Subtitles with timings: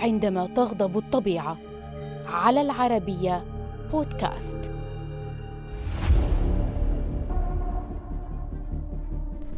[0.00, 1.56] عندما تغضب الطبيعة.
[2.26, 3.44] على العربية
[3.92, 4.72] بودكاست.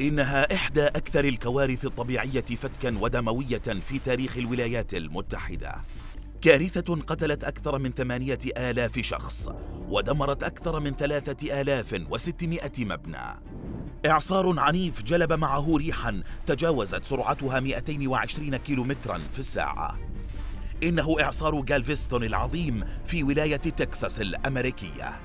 [0.00, 5.74] إنها إحدى أكثر الكوارث الطبيعية فتكا ودموية في تاريخ الولايات المتحدة.
[6.42, 9.48] كارثة قتلت أكثر من ثمانية آلاف شخص
[9.88, 13.40] ودمرت أكثر من ثلاثة آلاف وستمائة مبنى.
[14.06, 20.13] إعصار عنيف جلب معه ريحا تجاوزت سرعتها 220 كيلومترا في الساعة.
[20.82, 25.20] إنه إعصار جالفيستون العظيم في ولاية تكساس الأمريكية.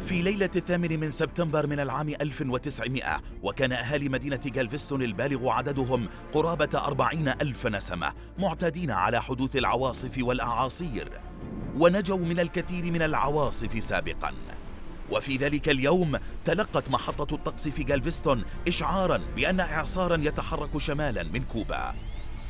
[0.00, 6.70] في ليلة الثامن من سبتمبر من العام 1900 وكان أهالي مدينة جالفيستون البالغ عددهم قرابة
[6.74, 11.08] أربعين ألف نسمة معتادين على حدوث العواصف والأعاصير
[11.76, 14.32] ونجوا من الكثير من العواصف سابقاً.
[15.10, 21.94] وفي ذلك اليوم تلقت محطة الطقس في جالفيستون إشعارا بأن إعصارا يتحرك شمالا من كوبا.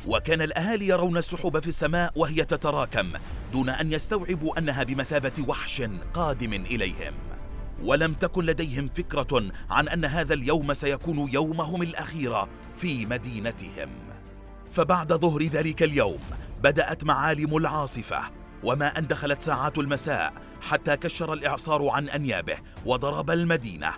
[0.07, 3.11] وكان الأهالي يرون السحب في السماء وهي تتراكم
[3.53, 5.81] دون أن يستوعبوا أنها بمثابة وحش
[6.13, 7.13] قادم إليهم.
[7.83, 12.45] ولم تكن لديهم فكرة عن أن هذا اليوم سيكون يومهم الأخير
[12.77, 13.89] في مدينتهم.
[14.71, 16.19] فبعد ظهر ذلك اليوم
[16.63, 18.21] بدأت معالم العاصفة
[18.63, 23.93] وما أن دخلت ساعات المساء حتى كشر الإعصار عن أنيابه وضرب المدينة.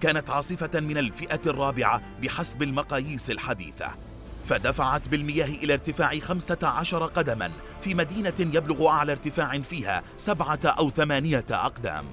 [0.00, 4.09] كانت عاصفة من الفئة الرابعة بحسب المقاييس الحديثة.
[4.44, 10.90] فدفعت بالمياه إلى ارتفاع خمسة عشر قدما في مدينة يبلغ أعلى ارتفاع فيها سبعة أو
[10.90, 12.04] ثمانية أقدام.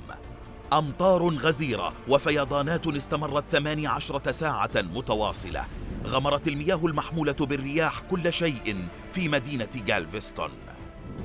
[0.73, 5.65] أمطار غزيرة وفيضانات استمرت ثماني عشرة ساعة متواصلة.
[6.05, 10.49] غمرت المياه المحمولة بالرياح كل شيء في مدينة جالفيستون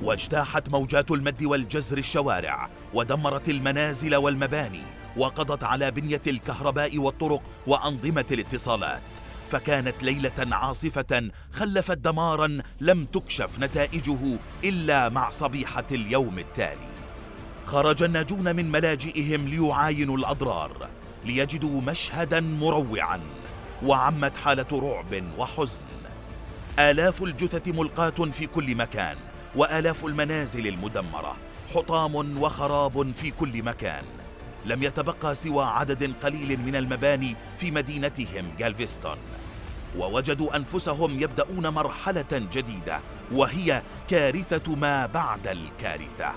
[0.03, 4.83] واجتاحت موجات المد والجزر الشوارع ودمرت المنازل والمباني
[5.17, 9.01] وقضت على بنية الكهرباء والطرق وأنظمة الاتصالات.
[9.53, 16.87] فكانت ليلة عاصفة خلفت دمارا لم تكشف نتائجه إلا مع صبيحة اليوم التالي.
[17.65, 20.89] خرج الناجون من ملاجئهم ليعاينوا الأضرار
[21.25, 23.19] ليجدوا مشهدا مروعا
[23.85, 25.85] وعمت حالة رعب وحزن.
[26.79, 29.17] آلاف الجثث ملقاة في كل مكان
[29.55, 31.35] وآلاف المنازل المدمرة
[31.73, 34.03] حطام وخراب في كل مكان.
[34.65, 39.17] لم يتبقى سوى عدد قليل من المباني في مدينتهم جالفيستون.
[39.97, 42.99] ووجدوا أنفسهم يبدأون مرحلة جديدة
[43.31, 46.33] وهي كارثة ما بعد الكارثة.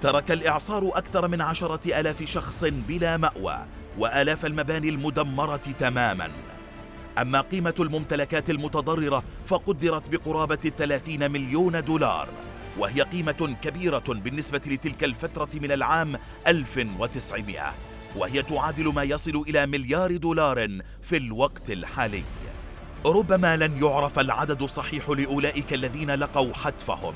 [0.00, 3.58] ترك الإعصار أكثر من عشرة ألاف شخص بلا مأوى
[3.98, 6.30] وآلاف المباني المدمرة تماما.
[7.18, 12.28] أما قيمة الممتلكات المتضررة فقدرت بقرابة الثلاثين مليون دولار.
[12.80, 17.74] وهي قيمة كبيرة بالنسبة لتلك الفترة من العام 1900
[18.16, 20.68] وهي تعادل ما يصل إلى مليار دولار
[21.02, 22.22] في الوقت الحالي.
[23.06, 27.14] ربما لن يعرف العدد الصحيح لأولئك الذين لقوا حتفهم.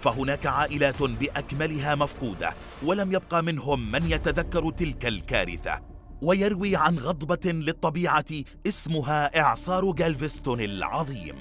[0.00, 5.80] فهناك عائلات بأكملها مفقودة ولم يبقى منهم من يتذكر تلك الكارثة.
[6.22, 8.24] ويروي عن غضبة للطبيعة
[8.66, 11.36] اسمها إعصار جالفستون العظيم.